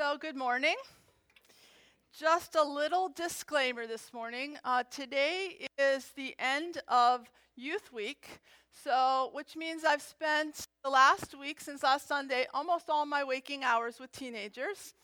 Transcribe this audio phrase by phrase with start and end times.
[0.00, 0.76] So, good morning.
[2.18, 4.56] Just a little disclaimer this morning.
[4.64, 8.40] Uh, today is the end of Youth Week,
[8.82, 13.62] so which means I've spent the last week since last Sunday almost all my waking
[13.62, 14.94] hours with teenagers.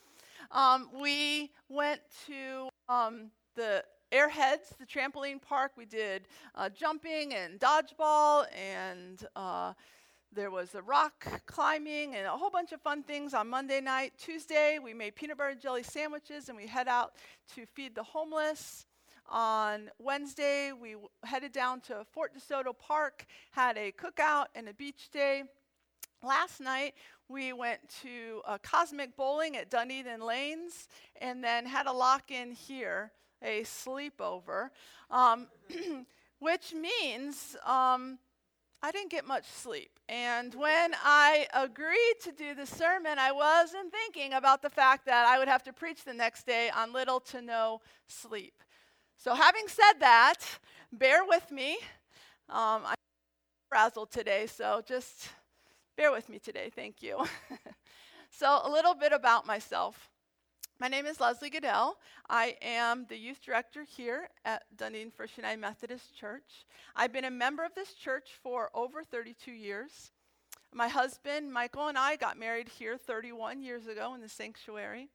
[0.50, 5.72] Um, we went to um, the Airheads, the trampoline park.
[5.76, 9.74] We did uh, jumping and dodgeball and uh,
[10.36, 14.12] there was a rock climbing and a whole bunch of fun things on Monday night.
[14.18, 17.14] Tuesday, we made peanut butter and jelly sandwiches and we head out
[17.54, 18.84] to feed the homeless.
[19.30, 24.74] On Wednesday, we w- headed down to Fort DeSoto Park, had a cookout and a
[24.74, 25.44] beach day.
[26.22, 26.92] Last night,
[27.28, 30.86] we went to Cosmic Bowling at Dunedin Lanes
[31.18, 33.10] and then had a lock in here,
[33.42, 34.68] a sleepover,
[35.10, 35.46] um,
[36.40, 38.18] which means um,
[38.82, 39.90] I didn't get much sleep.
[40.08, 45.26] And when I agreed to do the sermon, I wasn't thinking about the fact that
[45.26, 48.62] I would have to preach the next day on little to no sleep.
[49.16, 50.36] So, having said that,
[50.92, 51.78] bear with me.
[52.48, 52.94] Um, I'm
[53.68, 55.30] frazzled today, so just
[55.96, 56.70] bear with me today.
[56.74, 57.24] Thank you.
[58.30, 60.10] so, a little bit about myself.
[60.78, 61.96] My name is Leslie Goodell.
[62.28, 66.66] I am the youth director here at Dunedin First United Methodist Church.
[66.94, 70.12] I've been a member of this church for over 32 years.
[70.74, 75.08] My husband, Michael, and I got married here 31 years ago in the sanctuary.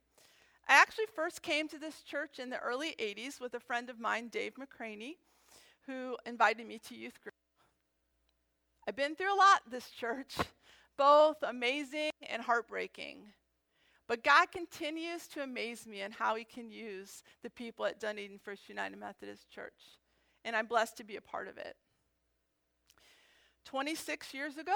[0.68, 4.00] I actually first came to this church in the early 80s with a friend of
[4.00, 5.18] mine, Dave McCraney,
[5.86, 7.36] who invited me to youth group.
[8.88, 10.38] I've been through a lot this church,
[10.98, 13.34] both amazing and heartbreaking.
[14.12, 18.40] But God continues to amaze me in how He can use the people at Dunedin
[18.44, 19.72] First United Methodist Church.
[20.44, 21.78] And I'm blessed to be a part of it.
[23.64, 24.76] 26 years ago,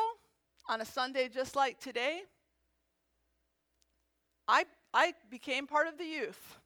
[0.69, 2.21] on a Sunday just like today,
[4.47, 6.57] I, I became part of the youth.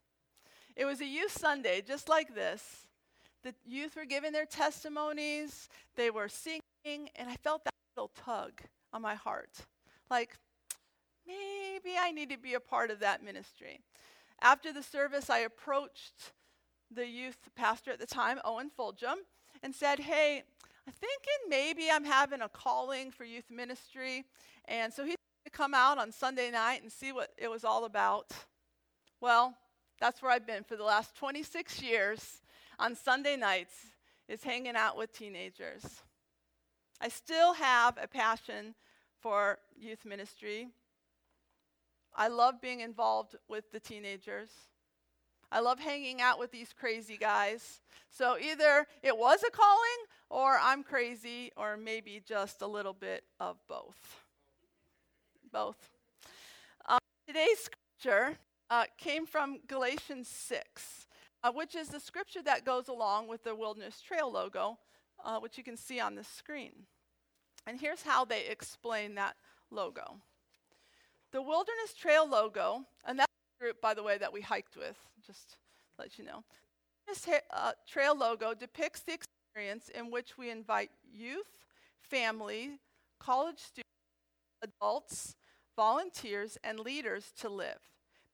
[0.76, 2.86] It was a youth Sunday just like this.
[3.44, 8.62] The youth were giving their testimonies, they were singing, and I felt that little tug
[8.94, 9.58] on my heart.
[10.12, 10.38] Like,
[11.28, 13.80] maybe I need to be a part of that ministry.
[14.42, 16.32] After the service, I approached
[16.92, 19.18] the youth pastor at the time, Owen Fulgham,
[19.62, 20.44] and said, Hey,
[20.88, 24.26] I'm thinking maybe I'm having a calling for youth ministry.
[24.66, 25.16] And so he
[25.46, 28.34] to come out on Sunday night and see what it was all about.
[29.22, 29.56] Well,
[30.00, 32.42] that's where I've been for the last 26 years
[32.78, 33.74] on Sunday nights,
[34.28, 36.02] is hanging out with teenagers.
[37.02, 38.76] I still have a passion
[39.20, 40.70] for youth ministry.
[42.20, 44.50] I love being involved with the teenagers.
[45.54, 47.80] I love hanging out with these crazy guys.
[48.12, 49.80] So either it was a calling,
[50.30, 54.20] or I'm crazy, or maybe just a little bit of both.
[55.50, 55.92] Both.
[56.86, 58.38] Um, today's scripture
[58.70, 61.08] uh, came from Galatians 6,
[61.42, 64.78] uh, which is the scripture that goes along with the Wilderness Trail logo,
[65.24, 66.74] uh, which you can see on the screen.
[67.66, 69.38] And here's how they explain that
[69.72, 70.18] logo.
[71.32, 74.98] The Wilderness Trail logo, and that's the group, by the way, that we hiked with,
[75.26, 75.58] just
[76.00, 76.44] let you know.
[77.08, 81.48] This uh, trail logo depicts the experience in which we invite youth,
[82.02, 82.80] family,
[83.20, 83.90] college students,
[84.62, 85.36] adults,
[85.76, 87.80] volunteers, and leaders to live.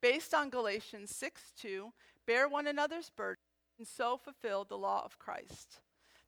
[0.01, 1.91] Based on Galatians 6 2,
[2.25, 3.39] bear one another's burdens
[3.77, 5.79] and so fulfill the law of Christ.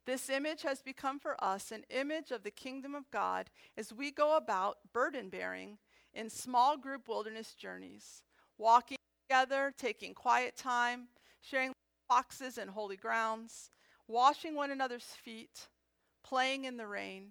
[0.06, 4.10] This image has become for us an image of the kingdom of God as we
[4.10, 5.78] go about burden bearing
[6.18, 8.22] in small group wilderness journeys,
[8.58, 8.98] walking
[9.28, 11.06] together, taking quiet time,
[11.40, 11.72] sharing
[12.08, 13.70] boxes and holy grounds,
[14.08, 15.68] washing one another's feet,
[16.24, 17.28] playing in the rain,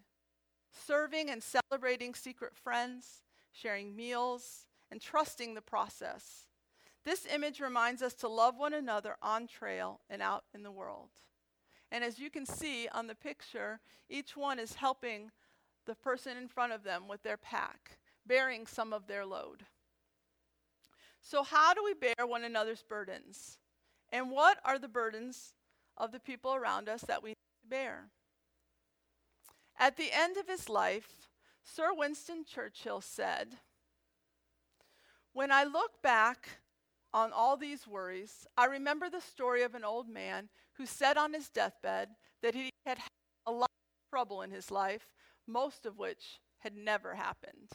[0.72, 6.48] serving and celebrating secret friends, sharing meals, and trusting the process.
[7.04, 11.10] This image reminds us to love one another on trail and out in the world.
[11.92, 15.32] And as you can see on the picture, each one is helping
[15.86, 19.66] the person in front of them with their pack bearing some of their load.
[21.22, 23.58] So, how do we bear one another's burdens?
[24.12, 25.54] And what are the burdens
[25.98, 27.34] of the people around us that we
[27.68, 28.10] bear?
[29.78, 31.30] At the end of his life,
[31.64, 33.58] Sir Winston Churchill said,
[35.34, 36.48] When I look back
[37.14, 41.34] on all these worries, I remember the story of an old man who said on
[41.34, 42.10] his deathbed
[42.42, 43.10] that he had had
[43.46, 45.08] a lot of trouble in his life,
[45.46, 47.70] most of which had never happened.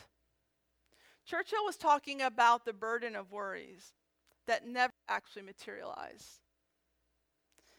[1.24, 3.92] Churchill was talking about the burden of worries
[4.46, 6.40] that never actually materialize.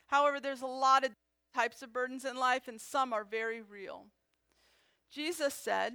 [0.07, 1.11] However, there's a lot of
[1.53, 4.05] types of burdens in life, and some are very real.
[5.11, 5.93] Jesus said,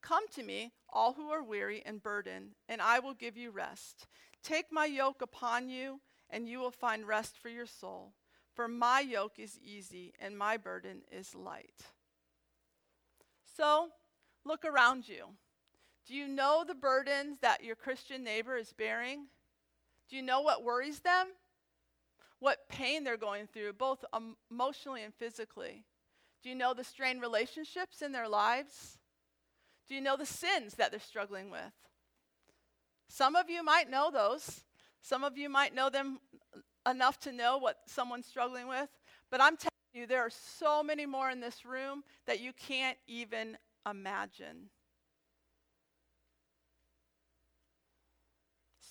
[0.00, 4.06] Come to me, all who are weary and burdened, and I will give you rest.
[4.42, 6.00] Take my yoke upon you,
[6.30, 8.14] and you will find rest for your soul.
[8.54, 11.86] For my yoke is easy, and my burden is light.
[13.56, 13.88] So,
[14.44, 15.26] look around you.
[16.08, 19.26] Do you know the burdens that your Christian neighbor is bearing?
[20.08, 21.26] Do you know what worries them?
[22.40, 24.04] What pain they're going through, both
[24.50, 25.84] emotionally and physically?
[26.42, 28.96] Do you know the strained relationships in their lives?
[29.86, 31.72] Do you know the sins that they're struggling with?
[33.08, 34.62] Some of you might know those.
[35.02, 36.20] Some of you might know them
[36.88, 38.88] enough to know what someone's struggling with.
[39.30, 42.96] But I'm telling you, there are so many more in this room that you can't
[43.06, 43.58] even
[43.88, 44.70] imagine.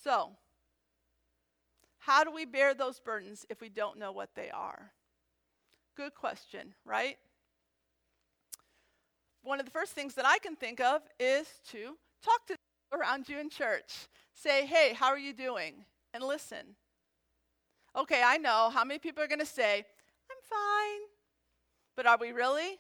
[0.04, 0.32] So,
[2.00, 4.92] how do we bear those burdens if we don't know what they are?
[5.96, 7.18] Good question, right?
[9.48, 13.00] one of the first things that I can think of is to talk to people
[13.00, 14.08] around you in church.
[14.34, 15.86] Say, hey, how are you doing?
[16.14, 16.76] And listen.
[17.96, 19.86] Okay, I know how many people are going to say,
[20.30, 21.08] I'm fine.
[21.96, 22.78] But are we really?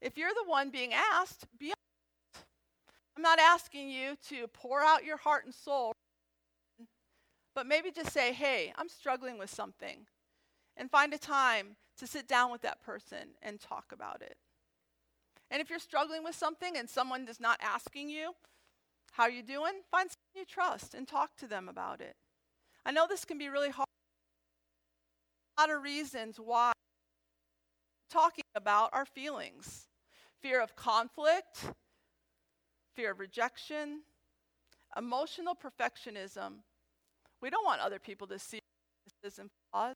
[0.00, 1.74] If you're the one being asked, be.
[3.20, 5.92] I'm not asking you to pour out your heart and soul,
[7.54, 10.06] but maybe just say, hey, I'm struggling with something.
[10.74, 14.36] And find a time to sit down with that person and talk about it.
[15.50, 18.32] And if you're struggling with something and someone is not asking you,
[19.12, 19.82] how are you doing?
[19.90, 22.14] Find someone you trust and talk to them about it.
[22.86, 23.86] I know this can be really hard.
[25.58, 26.72] A lot of reasons why
[28.08, 29.88] talking about our feelings
[30.40, 31.74] fear of conflict,
[33.00, 34.00] fear of rejection,
[34.94, 36.56] emotional perfectionism.
[37.40, 38.58] We don't want other people to see
[39.22, 39.94] this and flaws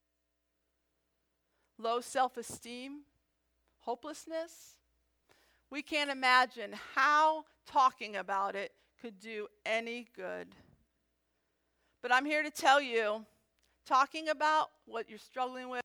[1.79, 3.01] low self esteem,
[3.81, 4.77] hopelessness.
[5.71, 8.73] We can't imagine how talking about it
[9.03, 10.49] could do any good.
[12.01, 13.27] But I'm here to tell you
[13.87, 15.83] talking about what you're struggling with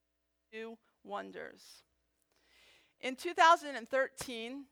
[0.53, 1.83] do wonders.
[3.01, 4.63] In 2013,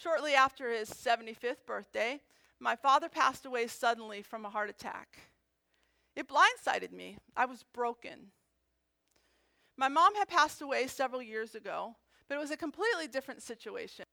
[0.00, 2.20] shortly after his 75th birthday,
[2.60, 5.18] my father passed away suddenly from a heart attack.
[6.16, 7.16] It blindsided me.
[7.36, 8.32] I was broken.
[9.76, 11.94] My mom had passed away several years ago,
[12.28, 14.04] but it was a completely different situation.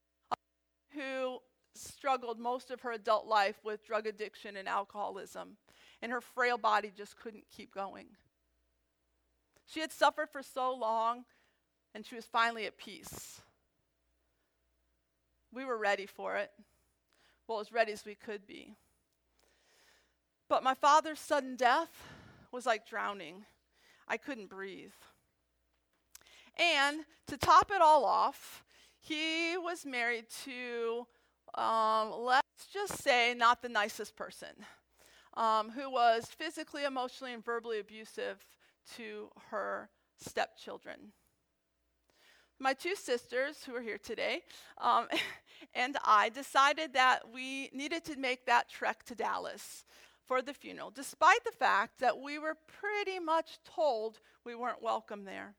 [0.93, 1.39] Who
[1.73, 5.57] struggled most of her adult life with drug addiction and alcoholism,
[6.01, 8.07] and her frail body just couldn't keep going.
[9.65, 11.25] She had suffered for so long,
[11.95, 13.41] and she was finally at peace.
[15.55, 16.51] We were ready for it,
[17.47, 18.75] well, as ready as we could be.
[20.49, 22.09] But my father's sudden death
[22.51, 23.45] was like drowning.
[24.05, 24.91] I couldn't breathe.
[26.57, 28.65] And to top it all off,
[28.99, 31.07] he was married to,
[31.53, 34.49] um, let's just say, not the nicest person,
[35.35, 38.45] um, who was physically, emotionally, and verbally abusive
[38.97, 41.13] to her stepchildren.
[42.59, 44.41] My two sisters, who are here today,
[44.77, 45.07] um,
[45.73, 49.83] and I decided that we needed to make that trek to Dallas
[50.25, 55.25] for the funeral, despite the fact that we were pretty much told we weren't welcome
[55.25, 55.53] there.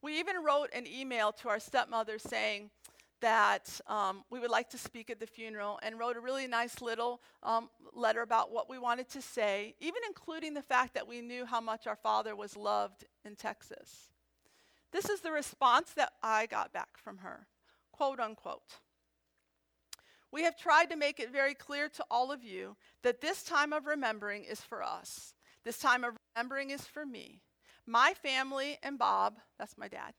[0.00, 2.70] We even wrote an email to our stepmother saying
[3.20, 6.80] that um, we would like to speak at the funeral and wrote a really nice
[6.80, 11.20] little um, letter about what we wanted to say, even including the fact that we
[11.20, 14.09] knew how much our father was loved in Texas.
[14.92, 17.46] This is the response that I got back from her
[17.92, 18.78] quote unquote.
[20.32, 23.72] We have tried to make it very clear to all of you that this time
[23.72, 25.34] of remembering is for us.
[25.64, 27.42] This time of remembering is for me
[27.86, 30.14] my family and Bob, that's my dad,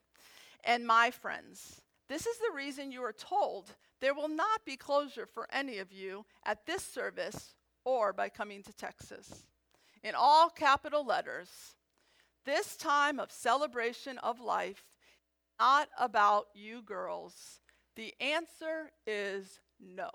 [0.64, 1.80] and my friends.
[2.08, 5.92] This is the reason you are told there will not be closure for any of
[5.92, 9.44] you at this service or by coming to Texas.
[10.04, 11.48] In all capital letters,
[12.44, 14.84] this time of celebration of life
[15.62, 17.60] not about you girls.
[17.94, 20.10] The answer is no.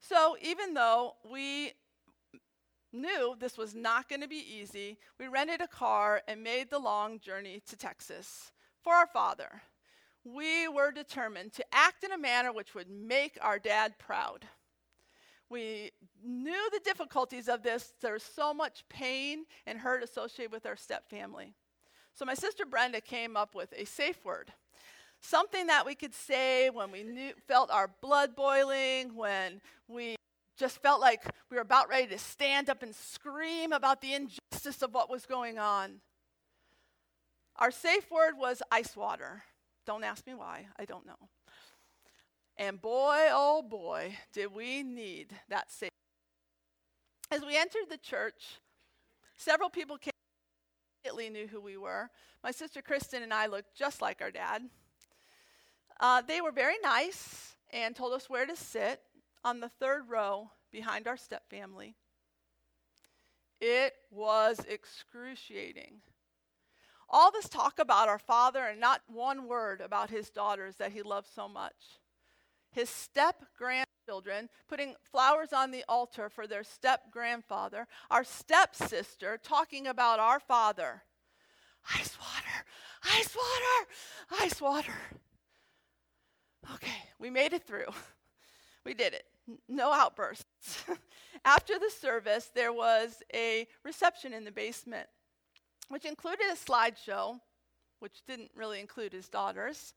[0.00, 1.72] So, even though we
[2.92, 6.78] knew this was not going to be easy, we rented a car and made the
[6.78, 9.62] long journey to Texas for our father.
[10.24, 14.46] We were determined to act in a manner which would make our dad proud.
[15.50, 17.92] We knew the difficulties of this.
[18.00, 21.52] There's so much pain and hurt associated with our stepfamily.
[22.14, 24.52] So my sister Brenda came up with a safe word.
[25.20, 30.16] Something that we could say when we knew, felt our blood boiling, when we
[30.56, 34.82] just felt like we were about ready to stand up and scream about the injustice
[34.82, 36.00] of what was going on.
[37.56, 39.42] Our safe word was ice water.
[39.86, 41.28] Don't ask me why, I don't know.
[42.58, 45.90] And boy, oh boy, did we need that Savior.
[47.30, 48.58] As we entered the church,
[49.36, 50.10] several people came
[51.04, 52.10] immediately knew who we were.
[52.42, 54.62] My sister Kristen and I looked just like our dad.
[56.00, 59.02] Uh, they were very nice and told us where to sit
[59.44, 61.94] on the third row behind our step family.
[63.60, 66.00] It was excruciating.
[67.08, 71.02] All this talk about our father and not one word about his daughters that he
[71.02, 72.00] loved so much.
[72.70, 77.86] His step grandchildren putting flowers on the altar for their step grandfather.
[78.10, 81.02] Our stepsister talking about our father.
[81.94, 82.64] Ice water,
[83.18, 84.94] ice water, ice water.
[86.74, 87.86] Okay, we made it through.
[88.84, 89.24] We did it.
[89.68, 90.84] No outbursts.
[91.44, 95.06] After the service, there was a reception in the basement,
[95.90, 97.38] which included a slideshow,
[97.98, 99.92] which didn't really include his daughters.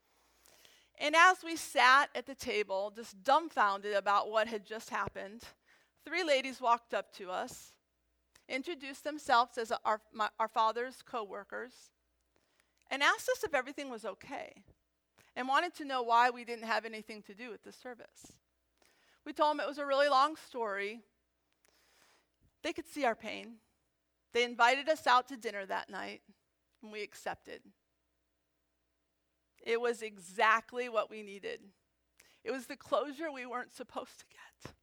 [1.01, 5.41] And as we sat at the table, just dumbfounded about what had just happened,
[6.05, 7.73] three ladies walked up to us,
[8.47, 11.73] introduced themselves as our, my, our father's co workers,
[12.91, 14.63] and asked us if everything was okay
[15.35, 18.33] and wanted to know why we didn't have anything to do with the service.
[19.25, 21.01] We told them it was a really long story.
[22.61, 23.55] They could see our pain.
[24.33, 26.21] They invited us out to dinner that night,
[26.83, 27.61] and we accepted.
[29.63, 31.59] It was exactly what we needed.
[32.43, 34.73] It was the closure we weren't supposed to get.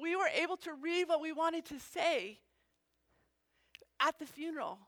[0.00, 2.38] We were able to read what we wanted to say
[4.00, 4.78] at the funeral.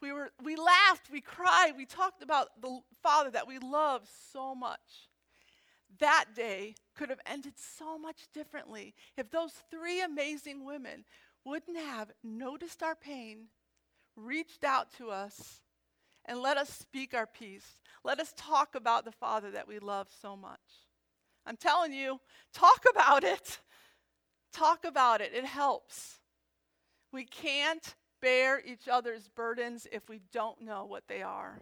[0.00, 4.02] We, were, we laughed, we cried, we talked about the Father that we love
[4.32, 5.08] so much.
[5.98, 11.04] That day could have ended so much differently if those three amazing women
[11.44, 13.46] wouldn't have noticed our pain,
[14.16, 15.60] reached out to us,
[16.24, 17.80] and let us speak our piece.
[18.04, 20.60] Let us talk about the Father that we love so much.
[21.46, 22.20] I'm telling you,
[22.52, 23.58] talk about it.
[24.52, 25.32] Talk about it.
[25.34, 26.18] It helps.
[27.12, 31.58] We can't bear each other's burdens if we don't know what they are.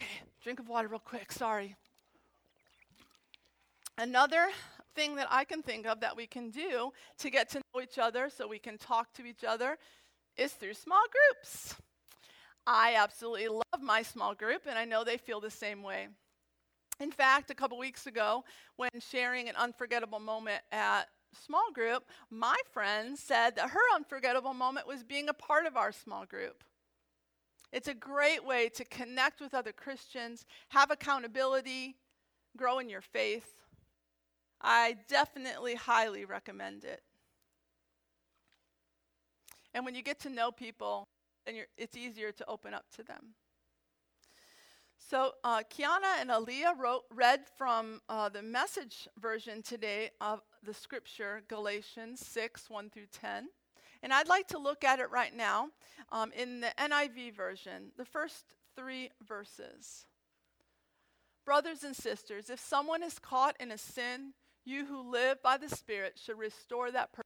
[0.00, 0.10] Okay,
[0.42, 1.30] drink of water real quick.
[1.30, 1.76] Sorry.
[3.96, 4.48] Another
[4.94, 7.98] thing that I can think of that we can do to get to know each
[7.98, 9.78] other so we can talk to each other
[10.36, 11.74] is through small groups.
[12.66, 16.08] I absolutely love my small group, and I know they feel the same way.
[17.00, 18.44] In fact, a couple weeks ago,
[18.76, 21.04] when sharing an unforgettable moment at
[21.44, 25.92] small group, my friend said that her unforgettable moment was being a part of our
[25.92, 26.62] small group.
[27.72, 31.96] It's a great way to connect with other Christians, have accountability,
[32.56, 33.52] grow in your faith.
[34.60, 37.02] I definitely highly recommend it.
[39.74, 41.04] And when you get to know people,
[41.44, 43.34] then it's easier to open up to them.
[45.10, 50.72] So uh, Kiana and Aaliyah wrote, read from uh, the message version today of the
[50.72, 53.48] scripture, Galatians 6, 1 through 10.
[54.02, 55.68] And I'd like to look at it right now
[56.10, 60.06] um, in the NIV version, the first three verses.
[61.44, 64.32] Brothers and sisters, if someone is caught in a sin,
[64.64, 67.23] you who live by the Spirit should restore that person.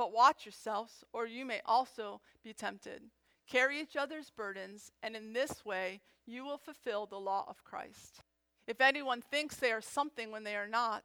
[0.00, 3.02] But watch yourselves, or you may also be tempted.
[3.46, 8.22] Carry each other's burdens, and in this way you will fulfill the law of Christ.
[8.66, 11.04] If anyone thinks they are something when they are not,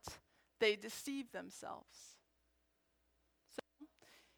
[0.61, 2.15] they deceive themselves.
[3.53, 3.85] So,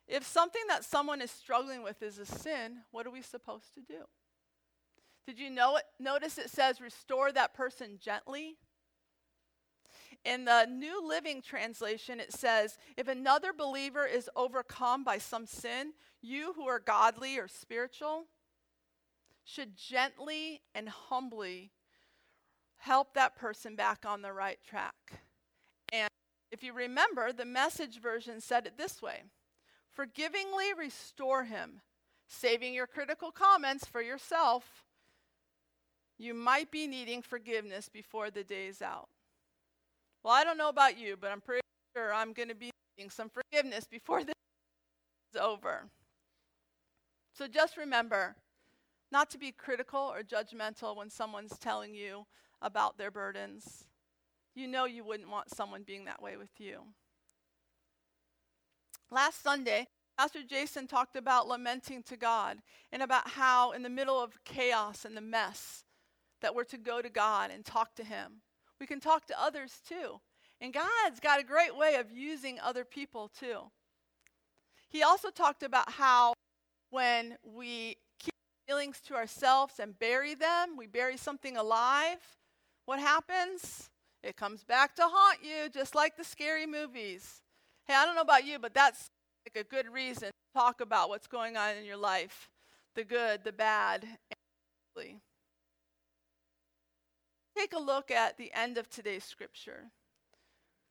[0.07, 3.81] if something that someone is struggling with is a sin, what are we supposed to
[3.81, 4.05] do?
[5.27, 5.83] Did you know it?
[5.99, 8.57] Notice it says restore that person gently.
[10.27, 15.93] In the New Living Translation, it says, If another believer is overcome by some sin,
[16.21, 18.25] you who are godly or spiritual
[19.45, 21.71] should gently and humbly
[22.75, 25.21] help that person back on the right track.
[25.93, 26.09] And
[26.51, 29.23] if you remember, the message version said it this way
[29.97, 31.79] Forgivingly restore him,
[32.27, 34.83] saving your critical comments for yourself.
[36.17, 39.07] You might be needing forgiveness before the day is out.
[40.23, 41.61] Well, I don't know about you, but I'm pretty
[41.95, 44.35] sure I'm going to be needing some forgiveness before this
[45.33, 45.85] is over.
[47.33, 48.35] So just remember
[49.11, 52.25] not to be critical or judgmental when someone's telling you
[52.61, 53.85] about their burdens.
[54.55, 56.79] You know you wouldn't want someone being that way with you.
[59.11, 62.57] Last Sunday, Pastor Jason talked about lamenting to God
[62.91, 65.83] and about how, in the middle of chaos and the mess,
[66.41, 68.41] that we're to go to God and talk to Him.
[68.79, 70.19] We can talk to others too.
[70.59, 73.59] And God's got a great way of using other people too.
[74.89, 76.33] He also talked about how
[76.89, 78.33] when we keep
[78.67, 82.19] feelings to ourselves and bury them, we bury something alive,
[82.85, 83.89] what happens?
[84.23, 87.41] It comes back to haunt you, just like the scary movies.
[87.85, 89.09] Hey, I don't know about you, but that's
[89.45, 92.49] like a good reason to talk about what's going on in your life
[92.95, 95.19] the good, the bad, and
[97.57, 99.89] Take a look at the end of today's scripture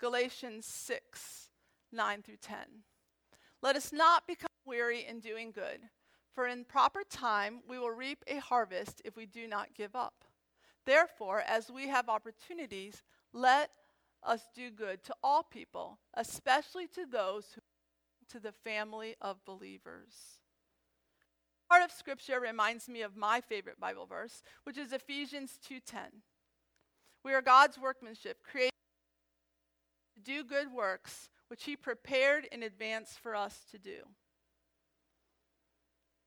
[0.00, 1.50] Galatians 6
[1.92, 2.56] 9 through 10.
[3.62, 5.78] Let us not become weary in doing good,
[6.34, 10.24] for in proper time we will reap a harvest if we do not give up.
[10.84, 13.70] Therefore, as we have opportunities, let
[14.24, 17.60] us do good to all people, especially to those who
[18.28, 20.40] to the family of believers.
[21.70, 26.22] Part of scripture reminds me of my favorite Bible verse, which is Ephesians 2:10.
[27.26, 28.70] We are God's workmanship, created
[30.14, 33.96] to do good works, which he prepared in advance for us to do.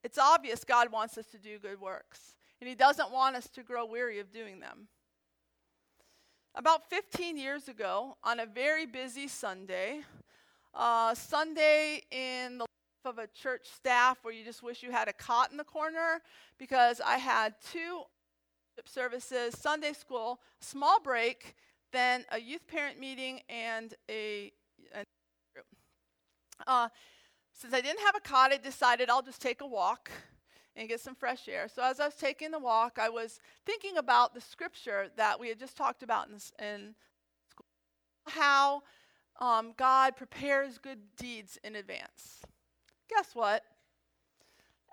[0.04, 3.64] It's obvious God wants us to do good works, and he doesn't want us to
[3.64, 4.90] grow weary of doing them.
[6.54, 10.02] About 15 years ago, on a very busy Sunday,
[10.74, 15.08] uh, Sunday in the life of a church staff where you just wish you had
[15.08, 16.20] a cot in the corner
[16.58, 18.02] because I had two
[18.86, 21.56] services, Sunday school, small break,
[21.92, 24.52] then a youth parent meeting, and a,
[24.96, 25.04] a
[26.68, 26.90] uh,
[27.54, 30.10] since I didn't have a cot, I decided I'll just take a walk
[30.76, 31.68] and get some fresh air.
[31.68, 35.50] So as I was taking the walk, I was thinking about the scripture that we
[35.50, 36.96] had just talked about in, in
[37.50, 37.66] school,
[38.28, 38.84] how
[39.40, 42.42] um, God prepares good deeds in advance.
[43.10, 43.64] Guess what?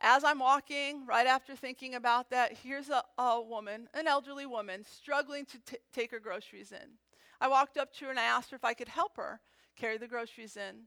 [0.00, 4.84] As I'm walking, right after thinking about that, here's a, a woman, an elderly woman,
[4.84, 6.98] struggling to t- take her groceries in.
[7.40, 9.40] I walked up to her and I asked her if I could help her
[9.76, 10.84] carry the groceries in.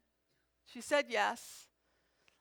[0.65, 1.67] She said yes.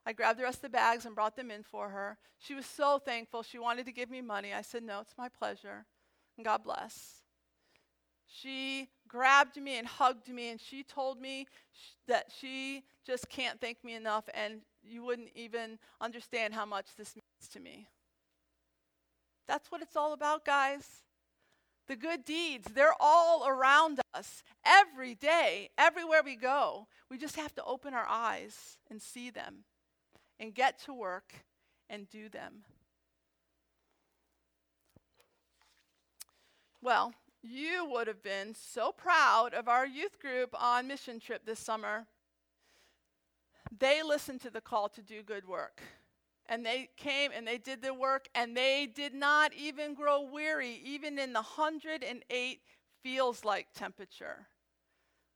[0.04, 2.18] I grabbed the rest of the bags and brought them in for her.
[2.38, 3.42] She was so thankful.
[3.42, 4.54] She wanted to give me money.
[4.54, 5.84] I said, No, it's my pleasure.
[6.36, 7.22] And God bless.
[8.26, 13.60] She grabbed me and hugged me, and she told me sh- that she just can't
[13.60, 17.88] thank me enough, and you wouldn't even understand how much this means to me.
[19.46, 20.86] That's what it's all about, guys.
[21.86, 26.86] The good deeds, they're all around us every day, everywhere we go.
[27.10, 29.64] We just have to open our eyes and see them
[30.38, 31.32] and get to work
[31.88, 32.64] and do them.
[36.82, 41.58] Well, you would have been so proud of our youth group on mission trip this
[41.58, 42.06] summer.
[43.76, 45.82] They listened to the call to do good work.
[46.46, 50.80] And they came and they did the work, and they did not even grow weary,
[50.82, 52.60] even in the 108
[53.02, 54.46] feels like temperature.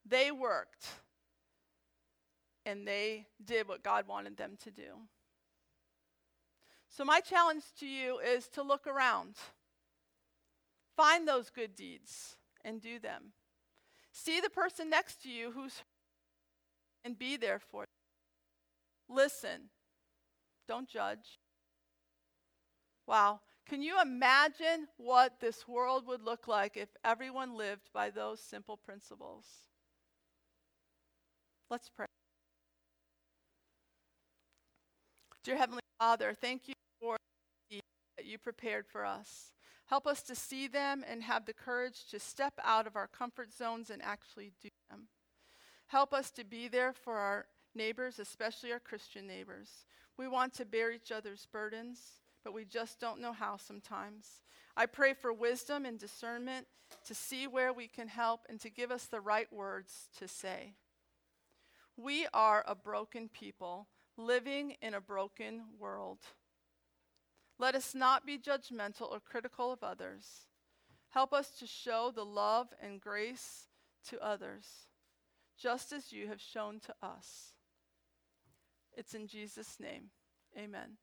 [0.07, 0.87] They worked
[2.65, 5.09] and they did what God wanted them to do.
[6.89, 9.37] So, my challenge to you is to look around.
[10.97, 13.33] Find those good deeds and do them.
[14.13, 15.83] See the person next to you who's
[17.05, 18.02] and be there for them.
[19.09, 19.71] Listen.
[20.69, 21.39] Don't judge.
[23.07, 23.41] Wow.
[23.69, 28.77] Can you imagine what this world would look like if everyone lived by those simple
[28.77, 29.47] principles?
[31.71, 32.07] Let's pray.
[35.45, 37.17] Dear Heavenly Father, thank you for
[37.71, 37.81] the
[38.17, 39.53] that you prepared for us.
[39.87, 43.53] Help us to see them and have the courage to step out of our comfort
[43.53, 45.09] zones and actually do them.
[45.87, 49.85] Help us to be there for our neighbors, especially our Christian neighbors.
[50.17, 52.01] We want to bear each other's burdens,
[52.45, 54.43] but we just don't know how sometimes.
[54.77, 56.67] I pray for wisdom and discernment
[57.07, 60.75] to see where we can help and to give us the right words to say.
[61.97, 66.19] We are a broken people living in a broken world.
[67.59, 70.47] Let us not be judgmental or critical of others.
[71.11, 73.69] Help us to show the love and grace
[74.09, 74.67] to others,
[75.59, 77.52] just as you have shown to us.
[78.97, 80.11] It's in Jesus' name.
[80.57, 80.99] Amen.